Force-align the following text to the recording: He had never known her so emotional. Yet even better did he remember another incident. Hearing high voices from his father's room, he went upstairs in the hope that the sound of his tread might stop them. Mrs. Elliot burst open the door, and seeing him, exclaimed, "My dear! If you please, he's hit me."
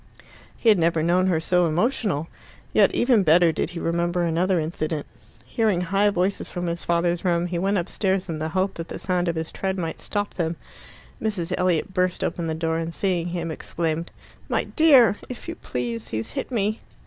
He 0.57 0.67
had 0.69 0.79
never 0.79 1.03
known 1.03 1.27
her 1.27 1.39
so 1.39 1.67
emotional. 1.67 2.27
Yet 2.73 2.91
even 2.95 3.21
better 3.21 3.51
did 3.51 3.69
he 3.69 3.79
remember 3.79 4.23
another 4.23 4.59
incident. 4.59 5.05
Hearing 5.45 5.79
high 5.81 6.09
voices 6.09 6.49
from 6.49 6.65
his 6.65 6.83
father's 6.83 7.23
room, 7.23 7.45
he 7.45 7.59
went 7.59 7.77
upstairs 7.77 8.27
in 8.27 8.39
the 8.39 8.49
hope 8.49 8.73
that 8.73 8.87
the 8.87 8.97
sound 8.97 9.27
of 9.27 9.35
his 9.35 9.51
tread 9.51 9.77
might 9.77 9.99
stop 9.99 10.33
them. 10.33 10.55
Mrs. 11.21 11.53
Elliot 11.55 11.93
burst 11.93 12.23
open 12.23 12.47
the 12.47 12.55
door, 12.55 12.77
and 12.79 12.91
seeing 12.95 13.27
him, 13.27 13.51
exclaimed, 13.51 14.09
"My 14.49 14.63
dear! 14.63 15.17
If 15.29 15.47
you 15.47 15.53
please, 15.53 16.07
he's 16.07 16.31
hit 16.31 16.49
me." 16.49 16.79